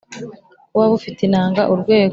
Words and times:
kuba 0.71 0.85
bufite 0.93 1.19
inanga, 1.27 1.61
urwego, 1.73 2.09